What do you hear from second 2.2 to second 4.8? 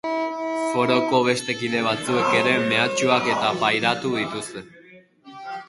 ere mehatxuak-eta pairatu dituzte.